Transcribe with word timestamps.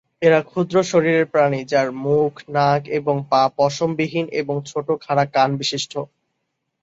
এরা 0.21 0.39
ক্ষুদ্র-শরীরের 0.43 1.25
প্রাণী 1.33 1.61
যার 1.71 1.89
মুখ, 2.05 2.31
নাক 2.49 2.81
এবং 2.99 3.15
পা 3.29 3.41
পশম 3.57 3.89
বিহীন 3.97 4.25
এবং 4.41 4.55
ছোট 4.69 4.87
খাড়া 5.03 5.25
কান 5.35 5.49
বিশিষ্ট। 5.57 5.93